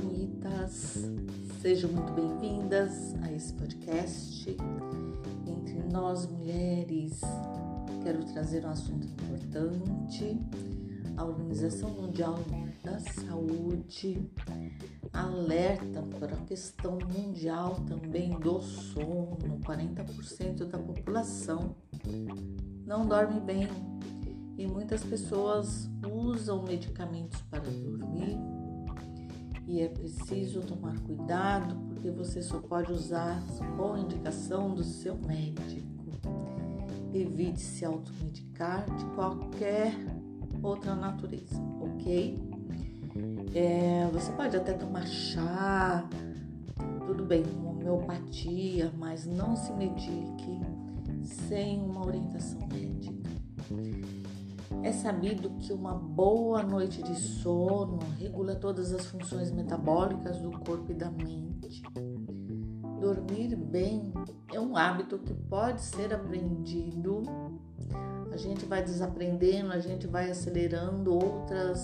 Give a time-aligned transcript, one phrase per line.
[0.00, 1.08] bonitas!
[1.62, 4.56] Sejam muito bem-vindas a esse podcast.
[5.46, 7.20] Entre nós mulheres,
[8.02, 10.38] quero trazer um assunto importante.
[11.16, 12.38] A Organização Mundial
[12.84, 14.30] da Saúde
[15.14, 19.38] alerta para a questão mundial também do sono.
[19.64, 21.74] 40% da população
[22.84, 23.66] não dorme bem
[24.58, 28.55] e muitas pessoas usam medicamentos para dormir
[29.66, 33.42] e é preciso tomar cuidado porque você só pode usar
[33.76, 35.86] com indicação do seu médico.
[37.12, 39.94] Evite se automedicar de qualquer
[40.62, 42.38] outra natureza, ok?
[43.54, 46.08] É, você pode até tomar chá,
[47.06, 50.60] tudo bem, homeopatia, mas não se medique
[51.24, 52.85] sem uma orientação médica.
[54.86, 60.92] É sabido que uma boa noite de sono regula todas as funções metabólicas do corpo
[60.92, 61.82] e da mente.
[63.00, 64.14] Dormir bem
[64.54, 67.24] é um hábito que pode ser aprendido.
[68.30, 71.82] A gente vai desaprendendo, a gente vai acelerando outras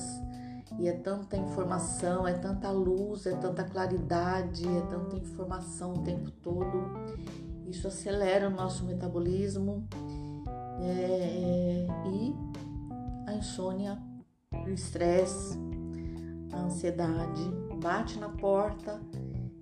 [0.79, 6.31] e é tanta informação, é tanta luz, é tanta claridade, é tanta informação o tempo
[6.31, 6.85] todo.
[7.67, 9.89] Isso acelera o nosso metabolismo
[10.79, 12.53] é, é e
[13.33, 13.99] a insônia,
[14.53, 15.59] o estresse,
[16.53, 17.43] a ansiedade
[17.83, 19.01] bate na porta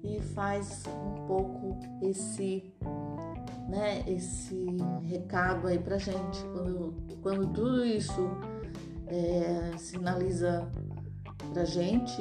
[0.03, 2.73] e faz um pouco esse
[3.69, 4.67] né, esse
[5.05, 6.43] recado aí pra gente.
[6.53, 8.29] Quando, quando tudo isso
[9.07, 10.69] é, sinaliza
[11.53, 12.17] pra gente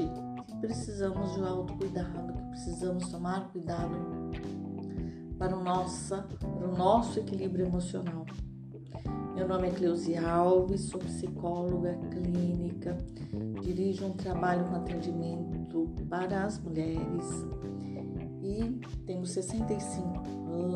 [0.46, 3.98] que precisamos de um autocuidado, que precisamos tomar cuidado
[5.40, 8.26] para o, nossa, para o nosso equilíbrio emocional.
[9.40, 12.98] Meu nome é Cleusi Alves, sou psicóloga clínica,
[13.62, 17.26] dirijo um trabalho com atendimento para as mulheres
[18.44, 18.66] e
[19.06, 20.24] tenho 65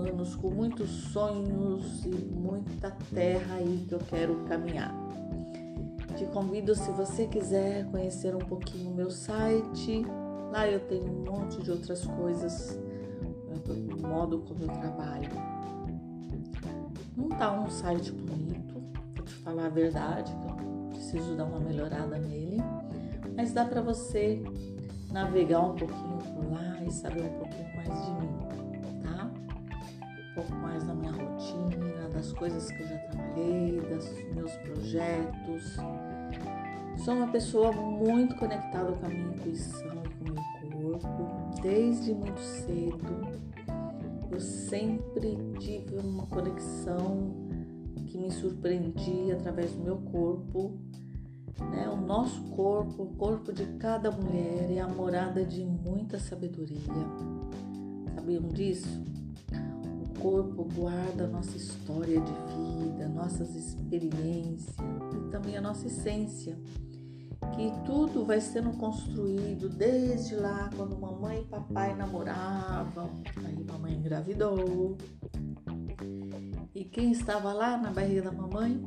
[0.07, 4.95] anos, com muitos sonhos e muita terra aí que eu quero caminhar.
[6.15, 10.05] Te convido, se você quiser conhecer um pouquinho o meu site,
[10.53, 12.79] lá eu tenho um monte de outras coisas,
[13.67, 15.29] o modo como eu trabalho.
[17.15, 18.62] Não tá um site bonito,
[19.43, 22.61] falar a verdade, que eu preciso dar uma melhorada nele,
[23.35, 24.41] mas dá para você
[25.11, 29.31] navegar um pouquinho por lá e saber um pouquinho mais de mim, tá?
[30.31, 35.77] Um pouco mais da minha rotina, das coisas que eu já trabalhei, dos meus projetos.
[36.97, 42.13] Sou uma pessoa muito conectada com a minha intuição e com o meu corpo, desde
[42.13, 43.43] muito cedo
[44.33, 47.42] eu sempre tive uma conexão
[48.13, 50.77] que me surpreendia através do meu corpo.
[51.71, 51.89] Né?
[51.89, 56.77] O nosso corpo, o corpo de cada mulher é a morada de muita sabedoria.
[58.13, 59.03] Sabiam disso?
[60.03, 64.75] O corpo guarda a nossa história de vida, nossas experiências
[65.15, 66.55] e também a nossa essência
[67.55, 73.09] que tudo vai sendo construído desde lá quando mamãe e papai namoravam.
[73.43, 74.97] Aí mamãe engravidou.
[76.83, 78.77] E quem estava lá na barriga da mamãe?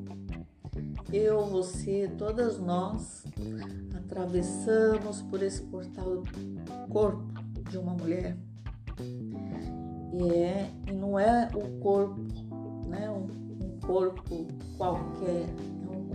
[1.10, 3.24] Eu, você, todas nós
[3.96, 7.24] atravessamos por esse portal do corpo
[7.70, 8.36] de uma mulher.
[10.12, 12.20] E, é, e não é o corpo,
[12.86, 13.08] né?
[13.08, 13.28] um,
[13.64, 14.46] um corpo
[14.76, 15.46] qualquer,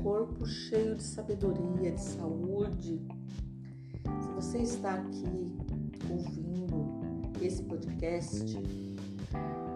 [0.03, 3.01] corpo cheio de sabedoria, de saúde.
[4.21, 5.57] Se você está aqui
[6.11, 8.55] ouvindo esse podcast,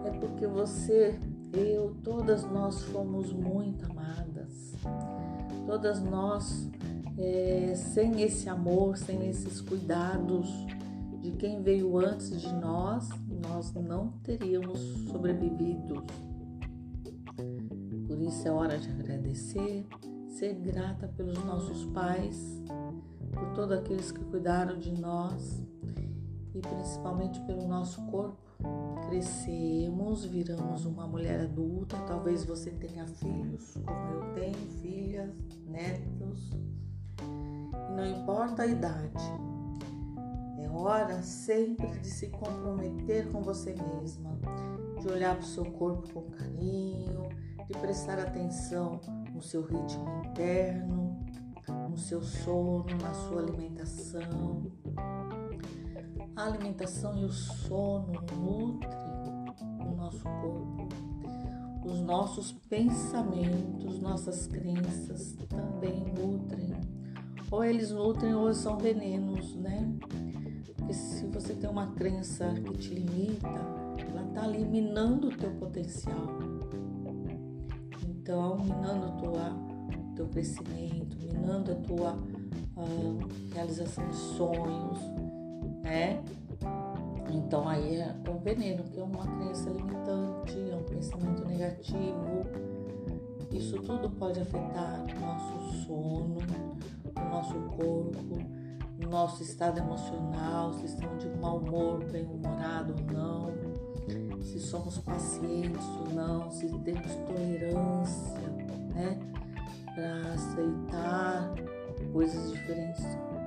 [0.04, 1.18] é porque você,
[1.58, 4.74] eu, todas nós fomos muito amadas.
[5.66, 6.70] Todas nós,
[7.18, 10.48] é, sem esse amor, sem esses cuidados
[11.20, 13.08] de quem veio antes de nós,
[13.48, 14.78] nós não teríamos
[15.10, 16.04] sobrevivido.
[18.06, 19.86] Por isso é hora de agradecer,
[20.28, 22.62] ser grata pelos nossos pais,
[23.32, 25.62] por todos aqueles que cuidaram de nós
[26.54, 28.45] e principalmente pelo nosso corpo.
[29.08, 35.30] Crescemos, viramos uma mulher adulta, talvez você tenha filhos, como eu tenho, filhas,
[35.66, 36.50] netos,
[37.94, 39.24] não importa a idade.
[40.58, 44.38] É hora sempre de se comprometer com você mesma,
[45.00, 47.28] de olhar para o seu corpo com carinho,
[47.68, 49.00] de prestar atenção
[49.32, 51.24] no seu ritmo interno,
[51.88, 54.70] no seu sono, na sua alimentação.
[56.36, 58.92] A alimentação e o sono nutrem
[59.80, 60.86] o nosso corpo.
[61.82, 66.74] Os nossos pensamentos, nossas crenças também nutrem.
[67.50, 69.90] Ou eles nutrem ou são venenos, né?
[70.66, 73.48] Porque se você tem uma crença que te limita,
[74.06, 76.38] ela está eliminando o teu potencial.
[78.06, 82.12] Então, minando o teu crescimento, minando a tua
[82.76, 84.98] uh, realização de sonhos,
[85.86, 86.20] né?
[87.30, 92.46] Então aí é, é um veneno, que é uma crença limitante, é um pensamento negativo.
[93.52, 96.38] Isso tudo pode afetar o nosso sono,
[97.16, 98.38] o nosso corpo,
[99.08, 106.14] nosso estado emocional, se estamos de mau humor, bem-humorado ou não, se somos pacientes ou
[106.14, 108.48] não, se temos tolerância,
[108.94, 109.18] né?
[109.94, 111.54] Para aceitar
[112.12, 113.04] coisas diferentes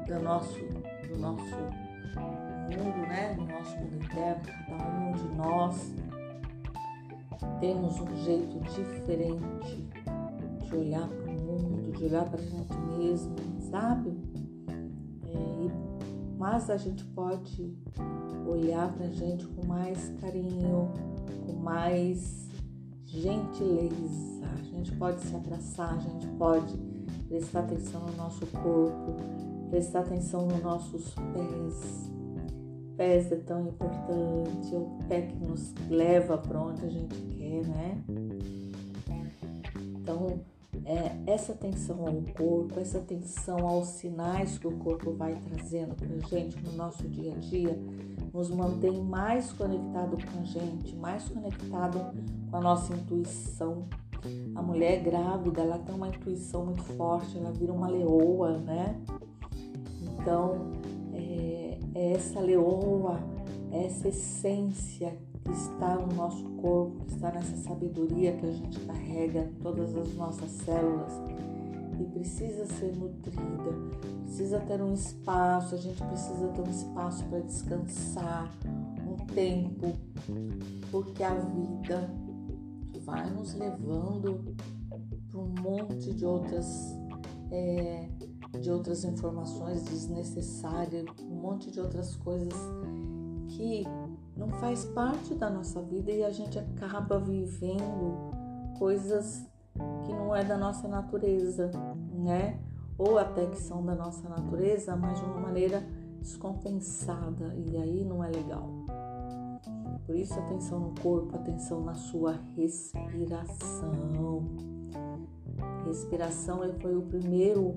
[0.08, 0.60] do nosso,
[1.08, 3.36] do nosso mundo, né?
[3.36, 5.94] No nosso mundo interno, cada um de nós
[7.60, 9.88] temos um jeito diferente
[10.66, 14.18] de olhar para o mundo, de olhar para a gente mesmo, sabe?
[15.24, 15.72] É,
[16.38, 17.76] mas a gente pode
[18.48, 20.92] olhar para a gente com mais carinho,
[21.46, 22.50] com mais
[23.06, 24.46] gentileza.
[24.54, 26.78] A gente pode se abraçar, a gente pode
[27.28, 29.16] prestar atenção no nosso corpo,
[29.70, 32.12] prestar atenção nos nossos pés.
[32.98, 37.66] Pés é tão importante, é o pé que nos leva para onde a gente quer,
[37.66, 38.04] né?
[40.02, 40.42] Então,
[40.86, 46.08] é, essa atenção ao corpo, essa atenção aos sinais que o corpo vai trazendo para
[46.08, 47.80] a gente no nosso dia a dia,
[48.34, 52.14] nos mantém mais conectado com a gente, mais conectado
[52.50, 53.88] com a nossa intuição,
[54.56, 59.00] a mulher grávida, ela tem uma intuição muito forte, ela vira uma leoa, né?
[60.30, 60.72] Então,
[61.12, 63.20] é, é essa leoa,
[63.72, 69.40] essa essência que está no nosso corpo, que está nessa sabedoria que a gente carrega
[69.40, 71.14] em todas as nossas células
[72.00, 73.42] e precisa ser nutrida,
[74.22, 78.52] precisa ter um espaço, a gente precisa ter um espaço para descansar,
[79.08, 79.94] um tempo,
[80.92, 82.08] porque a vida
[83.04, 84.56] vai nos levando
[85.32, 86.96] para um monte de outras
[87.50, 88.08] é,
[88.62, 92.54] de outras informações desnecessárias, um monte de outras coisas
[93.50, 93.84] que
[94.36, 98.32] não faz parte da nossa vida e a gente acaba vivendo
[98.78, 99.46] coisas
[100.06, 101.70] que não é da nossa natureza,
[102.14, 102.60] né?
[102.98, 105.84] Ou até que são da nossa natureza, mas de uma maneira
[106.22, 108.70] descompensada e aí não é legal.
[110.06, 114.44] Por isso, atenção no corpo, atenção na sua respiração.
[115.86, 117.76] Respiração foi o primeiro,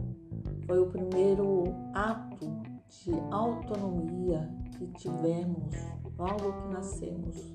[0.66, 2.46] foi o primeiro ato
[2.88, 5.74] de autonomia que tivemos
[6.18, 7.54] logo que nascemos.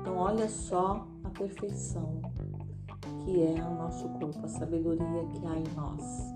[0.00, 2.20] Então, olha só a perfeição
[3.24, 6.34] que é o nosso corpo, a sabedoria que há em nós.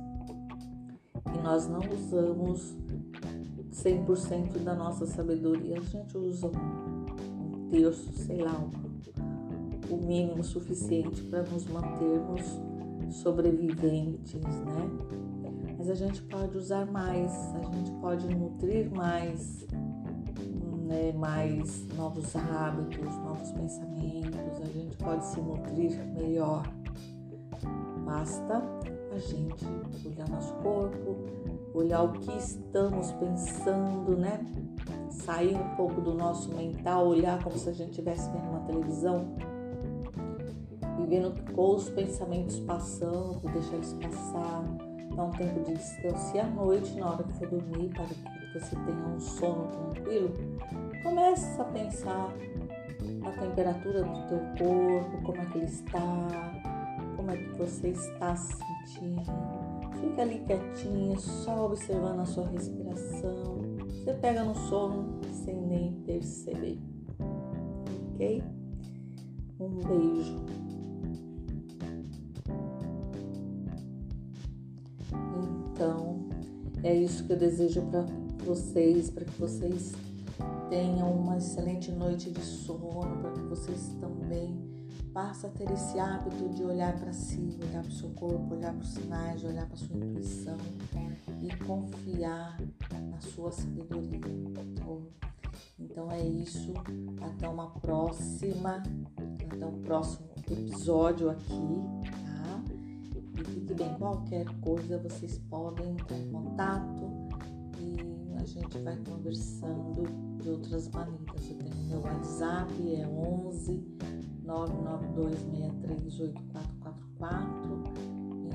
[1.35, 2.77] E nós não usamos
[3.73, 6.51] 100% da nossa sabedoria, a gente usa
[7.71, 8.55] terço, sei lá,
[9.91, 12.61] o mínimo suficiente para nos mantermos
[13.11, 15.13] sobreviventes, né?
[15.83, 19.67] Mas a gente pode usar mais, a gente pode nutrir mais,
[20.87, 21.13] né?
[21.17, 26.63] mais novos hábitos, novos pensamentos, a gente pode se nutrir melhor.
[28.05, 28.63] Basta
[29.13, 29.67] a gente
[30.07, 31.17] olhar nosso corpo,
[31.75, 34.39] olhar o que estamos pensando, né?
[35.11, 39.35] sair um pouco do nosso mental, olhar como se a gente estivesse vendo uma televisão
[41.03, 46.37] e vendo os pensamentos passando, deixar eles passar, dar um tempo de descanso.
[46.37, 50.35] E à noite, na hora que for dormir, para que você tenha um sono tranquilo,
[51.03, 52.33] comece a pensar
[53.25, 56.29] a temperatura do teu corpo, como é que ele está,
[57.17, 59.23] como é que você está se sentindo.
[60.01, 63.63] Fica ali quietinha, só observando a sua respiração
[64.03, 66.77] você pega no sono sem nem perceber.
[68.15, 68.43] Ok?
[69.61, 70.45] Um beijo.
[75.83, 76.29] Então,
[76.85, 78.03] é isso que eu desejo para
[78.45, 79.93] vocês, para que vocês
[80.71, 84.57] tenham uma excelente noite de sono, para que vocês também
[85.13, 88.73] passem a ter esse hábito de olhar para si, olhar para o seu corpo, olhar
[88.73, 90.57] para os sinais, olhar para a sua intuição
[91.43, 92.61] e confiar
[93.11, 94.21] na sua sabedoria.
[95.81, 96.75] Então é isso.
[97.21, 98.85] Até uma próxima.
[99.51, 102.22] Até o próximo episódio aqui,
[103.63, 107.29] fique bem, qualquer coisa vocês podem entrar em contato
[107.79, 110.03] e a gente vai conversando
[110.41, 111.49] de outras maneiras.
[111.49, 113.81] Eu tenho meu WhatsApp, é 11
[114.45, 116.33] 992638444.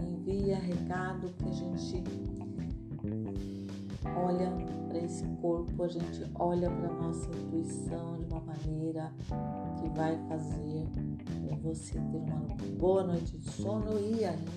[0.05, 2.03] Envia recado que a gente
[4.13, 4.51] olha
[4.89, 9.13] para esse corpo, a gente olha para nossa intuição de uma maneira
[9.79, 10.85] que vai fazer
[11.67, 12.39] você ter uma
[12.77, 14.51] boa noite de sono e ainda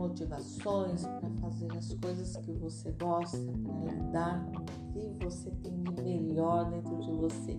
[0.00, 5.82] motivações para fazer as coisas que você gosta, para lidar com o que você tem
[5.82, 7.58] de melhor dentro de você.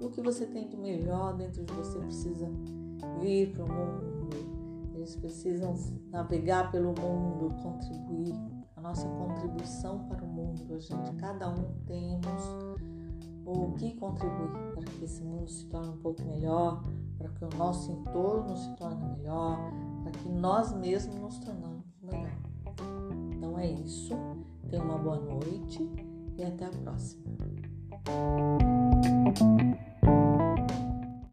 [0.00, 2.48] O que você tem de melhor dentro de você precisa
[3.20, 4.30] vir para o mundo.
[4.94, 5.74] Eles precisam
[6.10, 8.34] navegar pelo mundo, contribuir.
[8.76, 12.42] A nossa contribuição para o mundo, a gente, cada um temos
[13.46, 16.84] o que contribuir para que esse mundo se torne um pouco melhor,
[17.16, 19.58] para que o nosso entorno se torne melhor,
[20.04, 22.30] para que nós mesmos nos tornamos melhor.
[23.32, 24.14] Então é isso.
[24.68, 25.90] Tenha uma boa noite
[26.36, 27.24] e até a próxima.